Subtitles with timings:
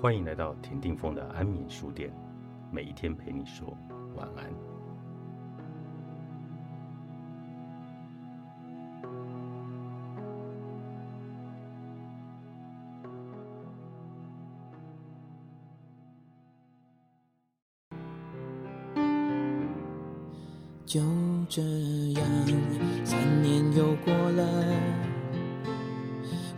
[0.00, 2.10] 欢迎来到田定峰的安眠书店，
[2.72, 3.76] 每一天陪你说
[4.16, 4.69] 晚安。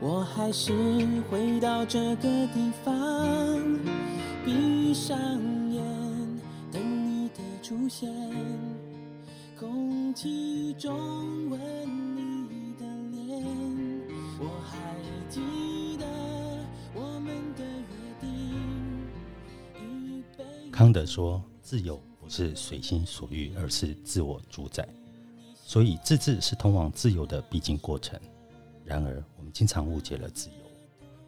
[0.05, 0.73] 我还是
[1.31, 2.93] 回到这个地方，
[4.45, 5.17] 闭上
[5.71, 5.81] 眼，
[6.73, 8.13] 等你的出现，
[9.57, 11.61] 空气中吻
[12.17, 13.47] 你的脸，
[14.41, 14.77] 我还
[15.31, 15.41] 记
[15.99, 16.05] 得
[16.97, 18.27] 我们的约定，
[20.73, 24.85] 康德说：“自由不是随心所欲，而是自我主宰。
[25.65, 28.19] 所以，自治是通往自由的必经过程。
[28.85, 29.23] 然而，
[29.53, 30.57] 经常误解了自由，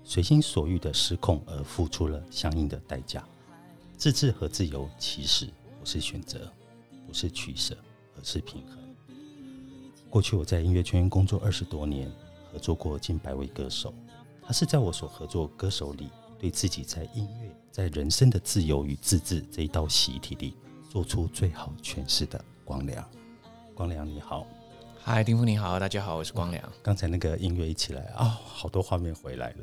[0.02, 3.22] 随心所欲的失控，而付出了相应的代价。
[3.96, 5.46] 自治和自由其实
[5.78, 6.50] 不是选择，
[7.06, 7.76] 不是取舍，
[8.16, 8.78] 而是平衡。
[10.10, 12.10] 过去我在音乐圈工作二十多年，
[12.52, 13.94] 合作过近百位歌手。
[14.42, 20.54] 他是在我所合作歌手里，对自己在音乐、在人生的自由与自治这一道习题里，
[20.90, 23.08] 做出最好诠释的光良。
[23.74, 24.46] 光良你好，
[25.06, 26.72] 嗨，丁峰你好，大家好，我是光良。
[26.82, 29.56] 刚才那个音乐一起来啊、好多画面回来了。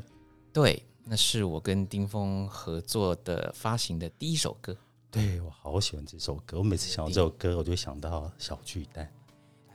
[0.53, 4.78] 对，那是我跟丁峰合作的发行的第一首歌。
[5.09, 9.12] 对我好喜欢这首歌，我每次想到这首歌，我就想到小巨蛋。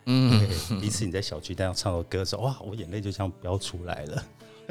[0.05, 0.49] 嗯，
[0.81, 4.25] 第一次你在小巨蛋唱的歌的时候，哇，我眼泪就这样飙出来了。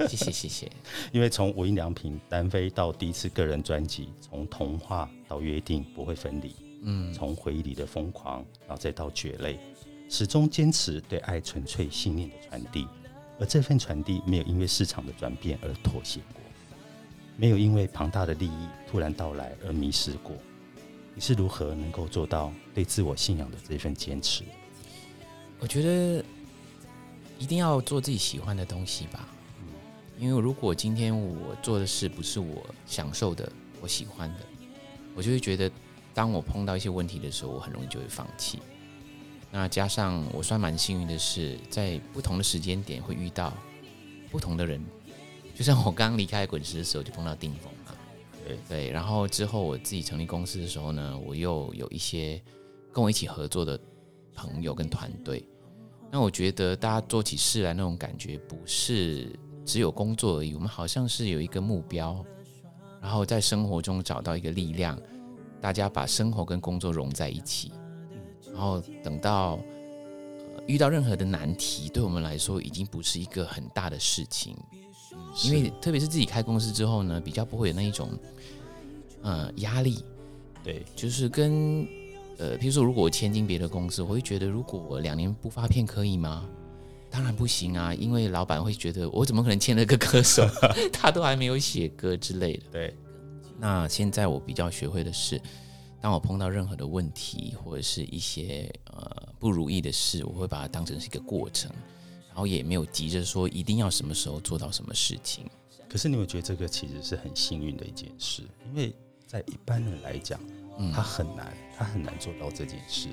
[0.08, 0.72] 谢谢谢谢。
[1.12, 9.60] 因为从无印良品单飞到第一次个人专辑，从童话到约定不会分离，嗯，从回忆里的疯狂，然后再到蕨类，
[10.08, 12.88] 始终坚持对爱纯粹信念的传递，
[13.40, 16.42] 而这份传递没有因为市场的转变而妥协过，
[17.38, 20.36] 没有因为庞大的利益突然到来而迷失过。
[21.14, 24.44] 你是如何能够做到对自我信仰的这份坚持？
[25.60, 26.24] 我觉得
[27.40, 29.28] 一定要做自己喜欢的东西吧。
[30.18, 33.52] 因为如果今天我做的事不是我享受的、
[33.82, 34.40] 我喜欢的，
[35.14, 35.70] 我就会觉得，
[36.14, 38.60] 当我碰到一些问题的时候，我很容易就会放弃。
[39.52, 43.54] 那加上我算蛮幸运的是，在不同的时间点会遇到
[44.30, 44.84] 不同的人，
[45.56, 47.94] 就像我刚离开滚石的时候就碰到丁峰嘛，
[48.46, 52.42] 对对，然后之后我自己成立公司的时候呢，我又有一些
[52.92, 53.80] 跟我一起合作的
[54.34, 55.48] 朋友跟团队。
[56.12, 62.24] 那我觉得大家做起事来那种感觉，不是只有工作而已，我们好像是有一个目标，
[63.02, 64.98] 然后在生活中找到一个力量，
[65.60, 67.72] 大家把生活跟工作融在一起，
[68.56, 69.60] 然后等到、
[70.56, 74.58] 呃遇到任何的难题，对我们来说已经不是一个很大的事情，
[75.44, 78.10] 因为特别是自己开公司之后呢，比较不会有那一种
[79.22, 80.04] 呃压力，
[80.64, 80.84] 对。
[80.96, 81.88] 就是跟
[82.40, 86.50] 呃，譬如说，如果我签进别的公司，我会觉得，如果我两年不发片可以吗？
[87.12, 90.48] 当然不行啊，因为老板会觉得我怎么可能签了个歌手，
[90.92, 92.64] 他都还没有写歌之类的。
[92.72, 92.98] 对，
[93.60, 95.40] 那现在我比较学会的是，
[96.06, 101.72] 当我碰到任何的问题或者是一些呃不如意的事，我会把它当成是一个过程，
[102.28, 105.50] 然后也没有急着说一定要什么时候做到什么事情。
[105.90, 108.94] 可是你有觉得这个其实是很幸运的一件事，因为
[109.26, 110.40] 在一般人来讲，
[110.78, 113.10] 嗯他很难，他很难做到这件事。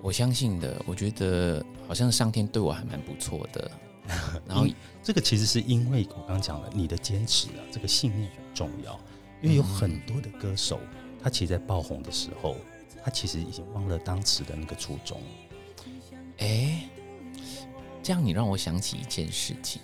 [0.00, 3.70] 我相信的，我觉得好像上天对我还蛮不错的，
[4.48, 4.66] 然后
[5.02, 8.98] 这个其实是因为我刚刚讲了，你的坚持啊，这个信念很重要。
[9.42, 10.78] 因为有很多的歌手，
[11.22, 12.56] 他其实在爆红的时候，
[13.04, 15.20] 他其实已经忘了当时的那个初衷。
[16.38, 16.88] 哎，
[18.02, 19.80] 这样你让我想起一件事情。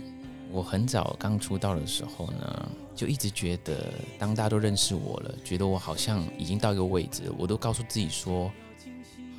[0.50, 8.50] 我很早刚出道的时候呢，就一直觉得，当大家都认识我了，觉得我好像已经到一个位置，我都告诉自己说，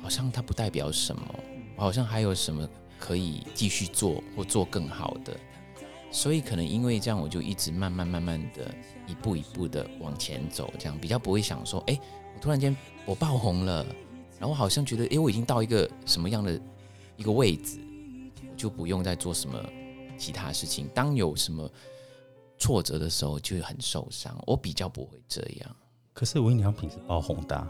[0.00, 1.22] 好像它不代表什么，
[1.74, 5.36] 我好像还有什么可以继续做或做更好的。
[6.10, 8.74] 所以可能因为这样，我就一直慢慢慢慢的
[9.06, 11.98] 一步一步的往前走，这样比较不会想说，哎，
[12.34, 12.76] 我突然间
[13.06, 13.86] 我爆红了，
[14.38, 16.60] 然后好像觉得，哎，我已经到一个什么样的
[17.16, 17.78] 一个位置，
[18.50, 19.64] 我就不用再做什么
[20.18, 20.88] 其他事情。
[20.92, 21.70] 当有什么
[22.58, 24.36] 挫折的时候，就会很受伤。
[24.46, 25.76] 我比较不会这样。
[26.12, 27.66] 可是无印良品是爆红的、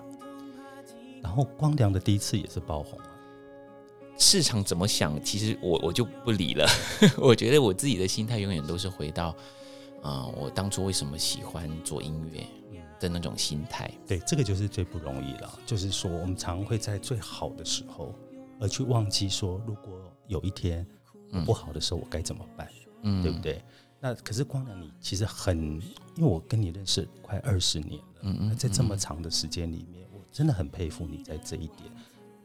[1.22, 2.98] 然后光良的第一次也是爆红。
[4.20, 6.68] 市场怎么想，其实我我就不理了。
[7.16, 9.34] 我觉得我自己的心态永远都是回到，
[10.02, 12.46] 啊、我当初为什么喜欢做音乐
[13.00, 13.90] 的那种心态。
[14.06, 15.58] 对，这个就是最不容易了。
[15.64, 18.14] 就是说，我们常会在最好的时候，
[18.60, 20.86] 而去忘记说，如果有一天
[21.32, 22.68] 我不好的时候，我该怎么办，
[23.02, 23.40] 嗯，对不？
[23.40, 23.64] 对？
[24.02, 25.80] 那可是光良，你其实很，
[26.14, 31.90] 因为我跟你认识快二十年了，嗯嗯，那在这么长的时间里面，我真的很佩服你在这一点。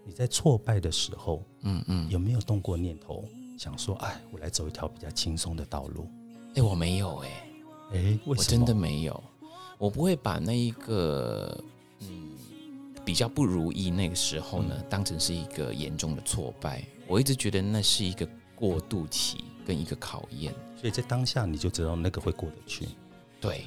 [0.06, 3.26] 你在挫败的时候，嗯嗯，有没有动过念头
[3.58, 6.08] 想说，哎，我来走一条比较轻松的道路？
[6.56, 7.30] 哎、我没有哎、
[7.94, 8.20] 哎？
[8.24, 9.24] 我真的没有，
[9.78, 11.62] 我不会把那一个
[12.02, 12.32] 嗯
[13.04, 16.86] 比较不如意那个时候呢，当成是一个严重的挫败。
[17.08, 20.54] 我一直觉得那是一个过渡期跟一个考验。
[20.76, 22.88] 所以在当下你就知道那个会过得去。
[23.42, 23.66] 对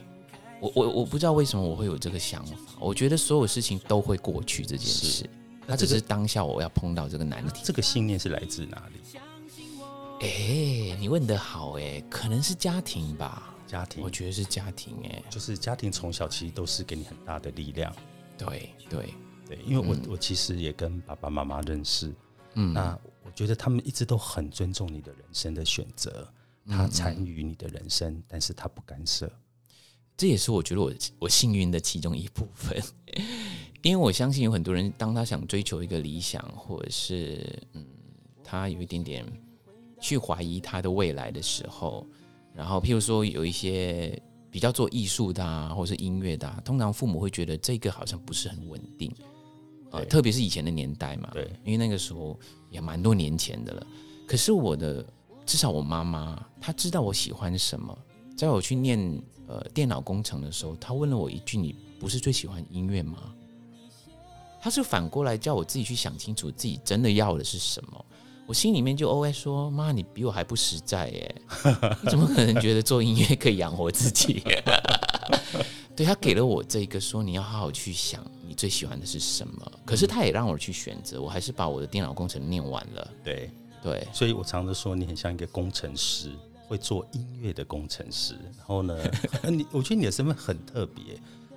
[0.60, 2.56] 我，我我不知道为什么我会有这个想法。
[2.80, 5.28] 我觉得所有事情都会过去这件事，
[5.68, 7.60] 那这个是当下我要碰到这个难题。
[7.62, 9.18] 这个信念是来自哪里？
[10.20, 17.94] 哎、你问得好哎、可能是家庭吧，家庭我，觉得是家庭哎、就是家庭从小其实都是给你很大的力量。
[18.36, 19.14] 对对，
[19.46, 22.12] 对，因为我、嗯我其实也跟爸爸妈妈认识，
[22.54, 26.26] 嗯，那我觉得他们一直都很尊重你的人生的选择，
[26.66, 29.30] 他嗯参与你的人生，但是他不干涉。
[30.18, 32.76] 这也是我觉得我我幸运的其中一部分，
[33.82, 37.40] 因为我相信有很多人，当他想追求一个理想，或者是
[37.74, 37.86] 嗯，
[38.42, 39.24] 他有一点点
[40.00, 42.04] 去怀疑他的未来的时候，
[42.52, 44.20] 然后譬如说有一些
[44.50, 49.14] 比较做艺术的啊，或者是音乐的、啊，通常父母会觉得这个好像不是很稳定，
[49.92, 52.36] 呃，特别是以前的年代嘛，对，因为那个时候
[52.70, 53.86] 也蛮多年前的了。
[54.26, 55.06] 可是我的
[55.46, 57.96] 至少我妈妈她知道我喜欢什么，
[58.36, 58.98] 在我去念
[59.48, 63.34] 呃电脑工程的时候，他问了我一句：“你不是最喜欢音乐吗？”
[64.60, 68.04] 他是反过来叫我自己去想清楚自己真的要的是什么。
[68.46, 71.34] 我心里面就 OS 说：“妈，你比我还不实在耶！
[72.02, 74.42] 你怎么可能觉得做音乐可以养活自己？”
[75.94, 83.08] 对他给了我这个说你要好好去想你最喜欢的是什么，可是他也让我去选择，我还是把我的电脑工程念完了。
[83.24, 83.50] 对，
[83.82, 86.30] 对，所以我常常说你很像一个工程师，
[86.68, 88.34] 会做音乐的工程师。
[88.56, 88.94] 然后呢，
[89.42, 91.14] 呃 你我觉得你的身份很特别，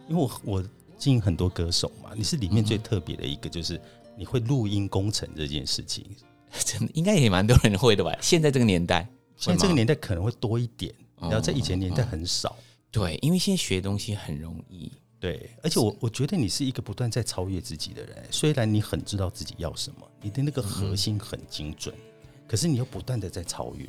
[0.08, 0.66] 因为我我
[0.98, 3.80] 经营很多歌手嘛，你是里面最特别的一个，就是
[4.18, 6.06] 你会录音工程这件事情。
[6.66, 8.12] 真的应该也蛮多人会的吧？
[8.22, 12.56] 现在这个年代，现在这个年代可能会多一点，哦然后在以前年代很少。
[12.92, 14.92] 对，因为现在学东西很容易。
[15.18, 18.26] 对，而且我我觉得你是一个不断在超越自己的人。
[18.32, 21.96] 虽然你很知道自己要什么，你的那个核心很精准，
[22.48, 23.88] 可是你又不断的在超越。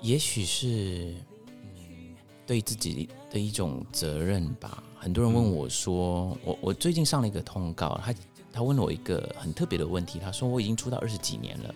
[0.00, 1.14] 也许是
[1.62, 2.14] 嗯，
[2.46, 4.82] 对自己的一种责任吧。
[4.96, 8.14] 很多人问我说，我我最近上了一个通告，他
[8.52, 11.74] 他问了我一个很特别的问题，他说我已经出道二十几年了，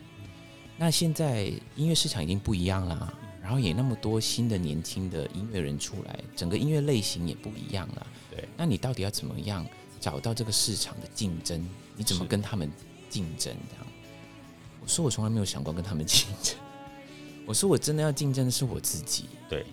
[0.76, 8.06] 那现在音乐市场已经不一样了，然后也那么多新的年轻的音乐人出来，整个音乐类型也不一样了。
[8.30, 9.64] 对，那你到底要怎么样
[10.00, 11.64] 找到这个市场的竞争？
[11.96, 12.70] 你怎么跟他们
[13.08, 13.54] 竞争？
[13.70, 13.86] 这样，
[14.80, 16.56] 我说我从来没有想过跟他们竞争。
[17.46, 19.66] 我说我真的要竞争的是我自己，对，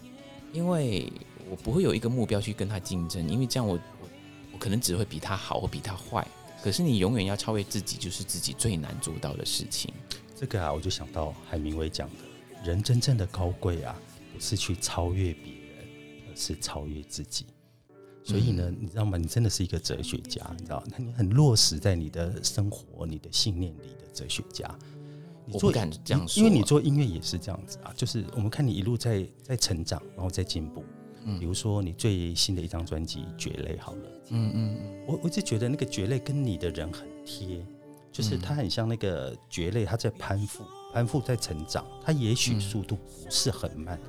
[0.52, 1.12] 因为
[1.50, 4.08] 我不会有一个目标去跟他竞争，因为这样我我
[4.54, 6.28] 我可能只会比他好或比他坏。
[6.62, 9.94] 可是你永远要超越自己，就是自己最难做到的事情。
[10.36, 12.16] 这个啊，我就想到海明威讲的，
[12.66, 13.96] 人真正的高贵啊，
[14.34, 15.88] 不是去超越别人，
[16.30, 17.46] 而是超越自己。
[18.26, 19.18] 所以呢，你知道吗？
[19.18, 20.84] 你真的是一个哲学家，你知道？
[20.92, 24.70] 那你很落实在你的生活、你的信念里的哲学家。
[25.52, 30.84] 你做我不敢这样说，因为你做音乐也是这样子啊，就是我们看你一路在在成长，然后在进步。
[31.26, 31.40] 嗯。
[31.40, 37.66] 比如说你最新的一张专辑《蕨类》好了，嗯嗯嗯，我我一直觉得那个蕨类跟你的人很贴，
[38.12, 40.64] 就是它很像那个蕨类，它在攀附，
[40.94, 44.00] 攀附在成长，它也许速度不是很慢，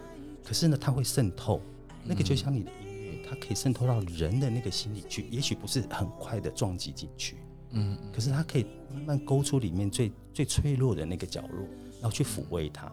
[0.44, 1.60] 可是呢，它会渗透，
[2.04, 7.36] 那个就像你的音乐，它可以渗透到人的那个心里去，也许不是很快的撞击进去，
[7.72, 11.66] 嗯，可是它可以慢慢勾出里面最最脆弱的那个角落，
[12.00, 12.86] 然后去抚慰它。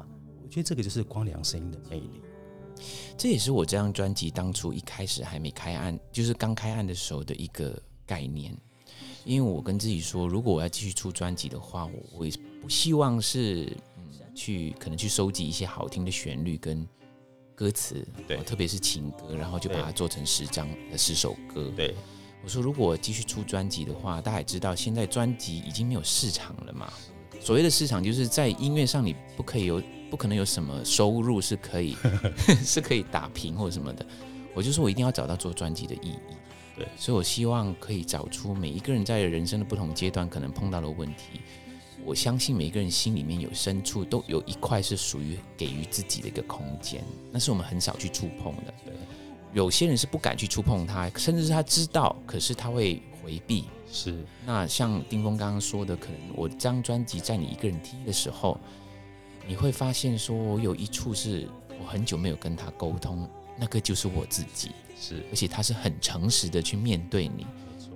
[0.43, 2.21] 我觉得这个就是光良声音的魅力。
[3.17, 8.55] 这也是我这张专辑当初一开始还没开案，就是刚开案的时候的一个概念。
[9.25, 12.31] 因为我跟自己说，如果我要继续出专辑的话，我会
[12.61, 14.03] 不希望是嗯
[14.33, 16.87] 去可能去收集一些好听的旋律跟
[17.53, 21.69] 歌词，对哦特别是情歌，然后就把它做成十张呃十首歌。
[21.75, 21.93] 对，
[22.43, 26.91] 我说，如果我继续出专辑的话，大家也知道，现在专辑已经没有市场了嘛。
[27.39, 31.95] 所谓的市场，就是在音乐上你不可以有，不可能有什么收入是可以
[32.63, 34.05] 是可以打平或者什么的。
[34.53, 36.35] 我就说我一定要找到做专辑的意义。
[36.75, 41.41] 对所以我希望可以找出每一个人在人生的不同阶段可能碰到的问题。
[42.05, 48.73] 我相信每一个人心里面有深处都有一块是属于给予自己的一个空间，那是我们很少去触碰的。
[48.85, 48.93] 对，
[49.57, 53.65] 有些人是不敢去触碰它，甚至是他知道，可是他会回避。
[53.91, 58.59] 是那像丁峰刚刚说的，可能我这张专辑在你一个人听的时候，
[59.47, 61.49] 你会发现说我有一处是
[61.81, 67.47] 我很久没有跟他沟通，那个就是我自己，是而且他是很诚实的去面对你。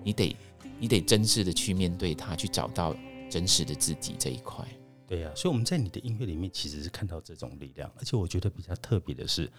[0.03, 0.36] 你得
[0.80, 2.96] 你得真实的去面对他，去找到
[3.30, 4.65] 真实的自己这一块。
[5.06, 9.51] 对呀、所以我们在你的音乐里面其实是看到这种力量，而且我觉得比较特别的是，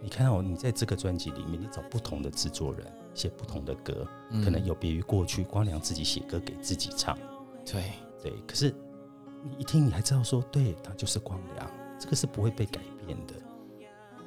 [0.00, 4.44] 你看哦，你在这个专辑里面，你找不同的制作人写不同的歌，嗯。
[4.44, 7.18] 可能有别于过去光良自己写歌给自己唱，
[7.64, 8.74] 对，对，可是
[9.42, 13.34] 你一听你还知道说，对，他就是光良，这个是不会被改变的，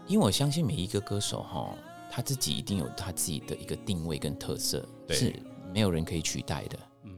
[0.08, 1.74] 因为我相信每一个歌手哈，
[2.10, 5.16] 他自己一定有他自己的一个定位跟特色，对。
[5.16, 5.34] 是
[5.74, 6.80] 没有人可以取代的。
[7.04, 7.18] 嗯，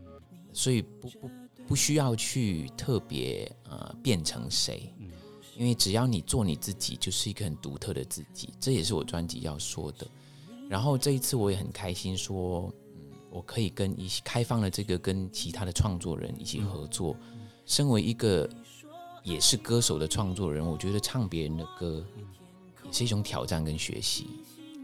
[0.53, 1.29] 所以不不
[1.69, 5.09] 不需要去特别呃变成谁，嗯
[5.55, 10.07] 因为只要你做你自己，就是一个很独特的自己，这也是我专辑要说的。
[10.69, 17.15] 然后这一次我也很开心说，嗯，我可以跟一起开放了这个跟其他的创作人一起合作。
[17.65, 18.49] 身为一个
[19.23, 22.05] 也是歌手的创作人，我觉得唱别人的歌
[22.83, 24.27] 也是一种挑战跟学习，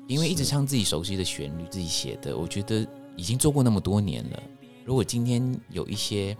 [0.08, 4.44] 因为一直唱自己熟悉的旋律，自己写的，我觉得已经做过那么多年了。
[4.86, 6.38] 如果今天有一些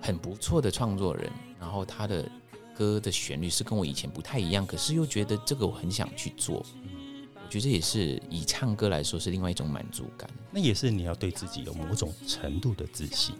[0.00, 1.30] 很不错的创作人，
[1.60, 2.28] 然后他的
[2.76, 6.56] 歌的旋律是跟我以前不太一样，可是又觉得这个我很想去做，
[7.34, 10.28] 我觉得这也是以唱歌来说是另外一种满足感。
[10.50, 13.34] 那也是你要对自己有某种程度的自信，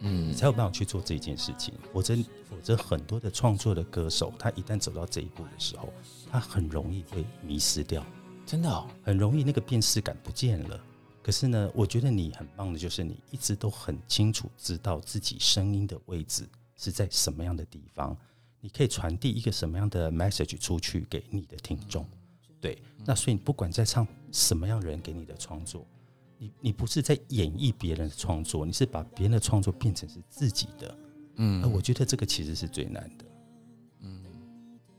[0.00, 1.72] 嗯你，才有办法去做这件事情。
[1.92, 2.16] 否则，
[2.50, 5.92] 否则很多的创作的歌手，他一旦走到这一步的时候，
[6.30, 8.04] 他很容易会迷失掉，
[8.44, 10.80] 真的哦，很容易那个辨识感不见了。
[11.22, 18.16] 可是呢，我觉得你很棒的就是你一直都很清楚知道自己声音的位置是在什么样的地方，
[18.60, 22.06] 你可以传递一个什么样的 message 出去给你的听众。
[22.60, 25.86] 对，那所以你不管在唱什么样人给你的创作，
[26.38, 30.98] 你你不是在演绎别人的创作，你是把别人的创作变成是自己的。
[31.36, 33.24] 嗯而我觉得这个其实是最难的。
[34.00, 34.22] 嗯，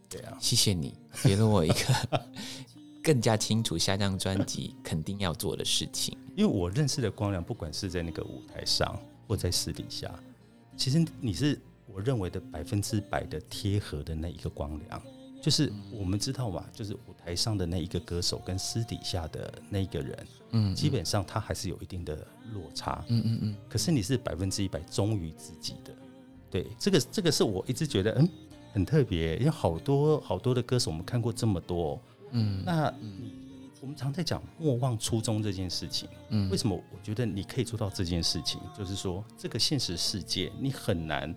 [0.10, 2.30] 对啊，谢谢你给了我一个
[3.02, 6.18] 更加清楚下张专辑肯定要做的事情。
[6.36, 10.14] 因为我认识的光良，不管是在那个舞台上或在私底下，
[10.76, 15.02] 其实你是我认为的百分之百的贴合的那一个光良。
[15.42, 22.16] 就是我们知道嘛，就是舞台上的那一个歌手跟私底下的那一个人，嗯，基本上他还是有一定的
[22.52, 23.06] 落差。
[23.10, 25.94] 嗯嗯嗯，可是你是百分之一百忠于自己的，
[26.50, 28.28] 对，这个这个是我一直觉得嗯
[28.74, 32.02] 很特别，因为好多好多的歌手我们看过这么多，
[32.32, 33.32] 嗯那你
[33.86, 38.60] 我们常在讲莫忘初衷这件事情，嗯为什么我觉得你可以做到这件事情？
[38.76, 41.32] 就是说这个现实世界你很难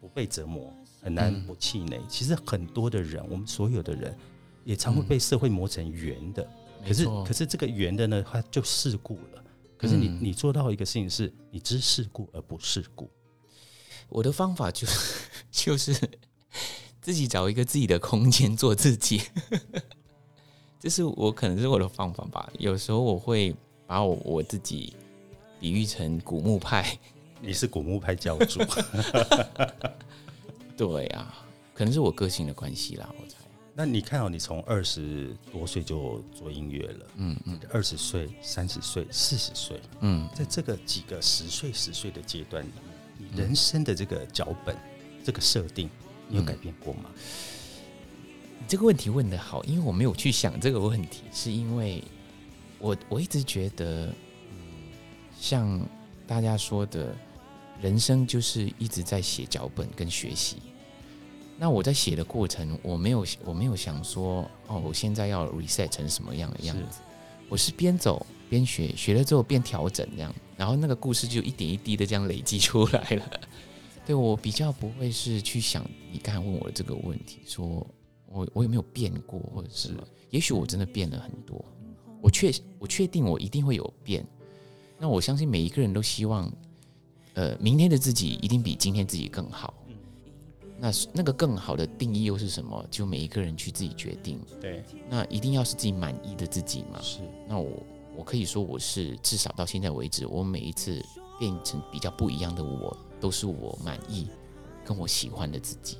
[0.00, 2.00] 不被折磨，很难嗯不气馁。
[2.08, 4.18] 其实很多的人，我们所有的人
[4.64, 6.44] 也常会被社会磨成圆的，
[6.84, 9.44] 可是可是这个圆的呢，它就世故了。
[9.78, 13.08] 可是你、嗯你做到一个事情是，你知世故而不世故。
[14.08, 15.94] 我的方法就是 就是
[17.00, 19.22] 自己找一个自己的空间做自己，
[20.82, 22.50] 这是我可能是我的方法吧。
[22.58, 23.54] 有时候我会
[23.86, 24.92] 把我我自己
[25.60, 26.98] 比喻成古墓派，
[27.40, 28.58] 你是古墓派教主，
[30.76, 31.32] 对啊，
[31.72, 33.36] 可能是我个性的关系啦，我猜。
[33.76, 42.68] 那你看哦，你从二十多岁就做音乐了，嗯嗯二十岁、三十岁、四十岁，嗯，在这个几个十岁、十岁的阶段里
[43.20, 44.76] 面，你人生的这个脚本、
[45.22, 45.88] 这个设定，
[46.26, 47.08] 你有改变过吗？
[48.66, 52.02] 这个问题问得好，因为我没有去想这个问题，是因为
[52.78, 54.06] 我我一直觉得，
[54.50, 54.56] 嗯，
[55.38, 55.80] 像
[56.26, 57.14] 大家说的，
[57.80, 60.56] 人生就是一直在写脚本跟学习。
[61.58, 66.98] 那我在写的过程，我没有我没有想说，哦，我现在要 reset 成什么样的样子，
[67.48, 73.40] 我是边走边学，学了之后边调整这样，然后那个故事就一点一滴的这样累积出来了。
[74.04, 77.86] 对我比较不会是去想你刚才问我的这个问题，说
[78.32, 79.94] 我我有没有变过，或者是是
[80.30, 81.64] 也许我真的变了很多，
[82.20, 84.26] 我确我确定我一定会有变。
[84.98, 86.50] 那我相信每一个人都希望，
[87.34, 89.74] 呃，明天的自己一定比今天自己更好。
[90.78, 92.84] 那那个更好的定义又是什么？
[92.90, 94.40] 就每一个人去自己决定。
[94.60, 97.00] 对，那一定要是自己满意的自己嘛？
[97.00, 97.82] 是那我
[98.16, 101.00] 我可以说我是至少到现在为止，我每一次
[101.38, 104.26] 变成比较不一样的我，都是我满意
[104.84, 105.98] 跟我喜欢的自己。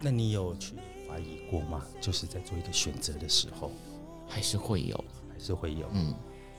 [0.00, 0.74] 那你有去
[1.12, 1.84] 怀疑过吗？
[2.00, 3.70] 就是在做一个选择的时候，
[4.26, 5.86] 还是会有，还是会有。
[5.92, 6.14] 嗯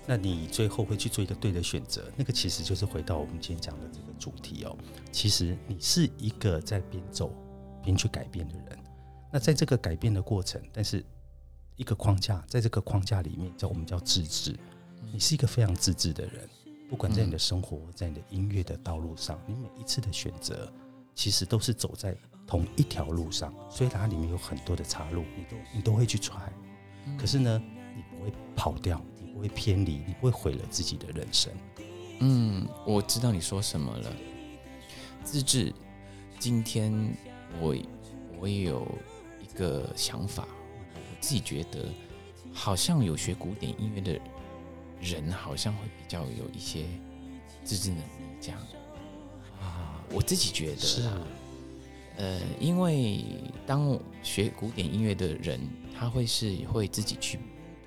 [0.06, 4.78] 那你最后会去做一个对的选择，那个其实就是回到我们今天讲的这个主题哦。
[5.14, 7.34] 其实你是一个在边走
[7.82, 8.78] 边去改变的人。
[9.32, 11.02] 那在这个改变的过程，但是
[11.78, 14.60] 一个框架，在这个框架里面叫我们叫自制。
[15.10, 16.50] 你是一个非常自制的人，
[16.90, 20.70] 不管在你的生活，在你的音乐的道路上，你每一次的选择，
[21.16, 22.14] 其实都是走在
[22.46, 26.52] 同一条路上，所以它里面有很多的岔路，你都你都会去踹，
[27.18, 27.62] 可是呢，
[27.96, 31.52] 你不会跑掉，你不会偏离，你不会毁了自己的人生。
[32.20, 34.14] 嗯，我知道你说什么了。
[35.24, 35.74] 自治，
[36.38, 36.94] 今天
[37.60, 37.76] 我
[38.40, 38.88] 我也有
[39.42, 40.46] 一个想法，
[40.94, 41.86] 我自己觉得
[42.54, 44.20] 好像有学古典音乐的
[45.02, 46.86] 人，好像会比较有一些
[47.64, 48.60] 自制能力，这样
[49.62, 51.18] 啊，我自己觉得啦。
[52.18, 53.24] 呃，因为
[53.66, 55.60] 当学古典音乐的人，
[55.98, 57.40] 他会是会自己去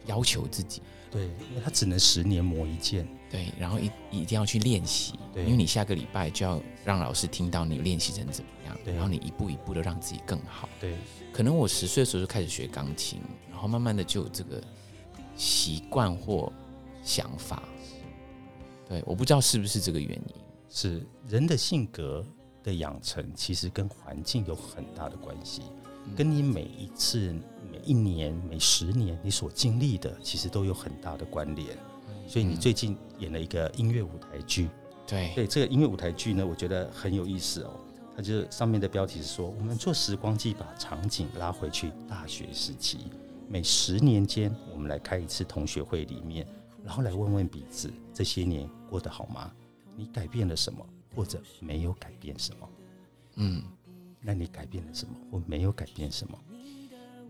[0.07, 3.07] 要求自己，对，因为他只能十年磨一剑。
[3.29, 10.69] 对，然后一一定要去练习，对因为你下个礼拜就要让老师听到你练习成怎么样，对然后你一步一步的让自己更好。
[10.81, 10.95] 对，
[11.33, 14.63] 可能我十岁的时候就开始学钢琴，然后慢慢的就有这个
[15.35, 16.53] 习惯或
[17.03, 17.65] 想法。
[18.89, 20.35] 对，我不知道是不是这个原因。
[20.69, 22.25] 是人的性格
[22.67, 25.63] 的养成，其实跟环境有很大的关系，
[26.17, 27.33] 跟你每一次、
[27.71, 31.79] 每一年、每十年你所经历的，其实都有很大的关联。
[32.27, 34.69] 所以你最近演了一个音乐舞台剧，
[35.07, 37.71] 对，对这个音乐舞台剧呢，我觉得很有意思哦。
[38.17, 42.99] 它就是上面的标题是说，我们做时光机，把场景拉回去大学时期，
[43.49, 46.45] 每十年间，我们来开一次同学会里面，
[46.83, 49.53] 然后来问问彼此这些年过得好吗？
[49.95, 50.85] 你改变了什么，
[51.17, 52.69] 或者没有改变什么？
[53.37, 53.63] 嗯，
[54.21, 56.39] 那你改变了什么，或没有改变什么？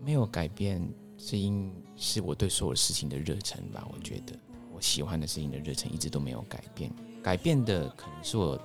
[0.03, 3.87] 没有改变是因是我对所有事情的热忱吧。
[3.91, 4.37] 我觉得
[4.71, 6.91] 我喜欢的事情的热忱一直都没有改变，
[7.23, 8.61] 改变的可能是我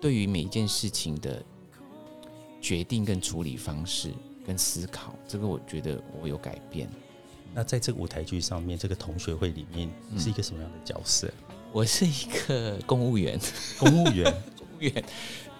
[0.00, 1.42] 对于每一件事情的
[2.60, 4.12] 决定跟处理方式
[4.44, 6.86] 跟思考，这个我觉得我有改变。
[7.54, 11.32] 那在这个舞台剧上面，这个同学会里面，是一个什么样的角色？
[11.72, 13.38] 我是一个公务员，
[13.78, 14.24] 公务员，
[14.58, 15.04] 公务员，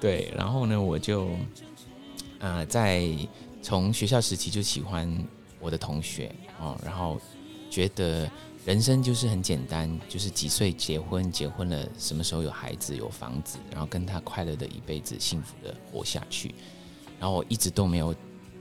[0.00, 1.28] 对，然后呢，我就
[2.40, 3.06] 呃在
[3.62, 5.08] 从学校时期就喜欢
[5.60, 7.20] 我的同学哦，然后
[7.70, 8.28] 觉得
[8.66, 16.54] 人生就是很简单，就是几岁结婚，结婚了什么时候有孩子有房子，然后跟他快乐的一辈子，幸福的活下去。
[17.20, 18.14] 然后我一直都没有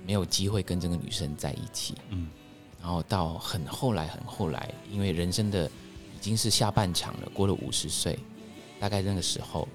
[0.05, 2.29] 没有机会跟这个女生在一起，嗯，
[2.79, 5.71] 然后到很后来很后来，因为人生的
[6.19, 8.19] 已经是下半场了，过了五十岁，
[8.77, 9.65] 大概那个时候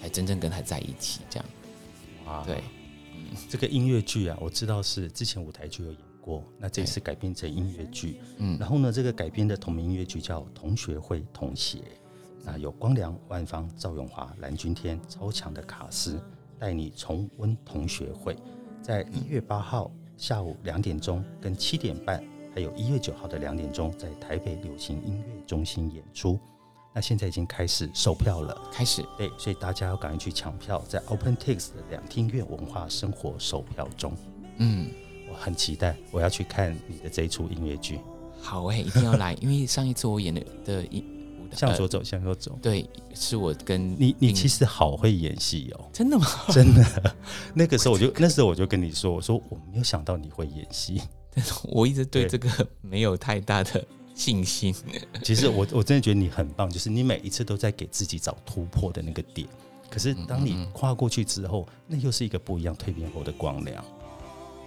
[0.00, 1.46] 才真正跟他在一起，这样
[2.24, 2.62] 哇对。
[3.48, 8.16] 这个音乐剧啊，我知道是之前舞台剧有演过，那这次改编成音乐剧。
[8.38, 11.78] 嗯然后呢，这个改编的同名音乐剧叫《同学会同鞋》，
[12.42, 16.18] 那有光良、万芳、赵永华、蓝钧天超强的卡斯，
[16.58, 18.34] 带你重温同学会。
[18.82, 26.38] 在一月八号下午两点钟跟七点半，还有一月九号的两点钟，在台北流行音乐中心演出。
[26.92, 28.60] 那现在已经开始售票了。
[28.72, 34.12] 开始对，所以大家要赶快去抢票，在 OpenTix 的两厅院文化生活售票中。
[34.56, 34.90] 嗯，
[35.30, 38.00] 我很期待，我要去看你的这一出音乐剧。
[38.42, 41.04] 好哎、一定要来，因为上一次我演的的一
[41.52, 42.58] 向左走，向右走。
[42.60, 46.26] 对，是我跟你你其实好会演戏哦，真的吗？
[46.50, 47.14] 真的。
[47.54, 51.00] 那个时候我就 那时候我就跟你说，我说我没有想到你会演戏。
[51.64, 54.74] 我一直对对这个没有太大的信心。
[55.22, 59.46] 其实我我真的觉得你很棒，就是你每一次都在给自己找突破的那个点。
[59.90, 63.84] 可是当你跨过去之后，那又是一个不一样蜕变后的光亮。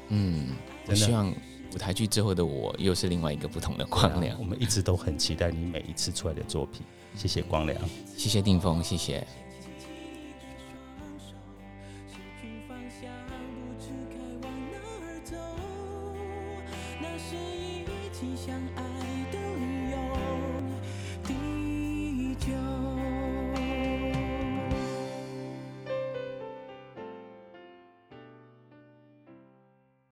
[0.10, 0.50] 嗯，
[0.88, 1.34] 我希望
[1.74, 4.44] 舞台剧之后的我又是另外一个不同的光亮我。
[4.44, 6.82] 们一直都很期待你每一次出来的作品。
[7.16, 7.80] 谢谢光良。
[8.18, 9.26] 谢谢定峰，谢谢。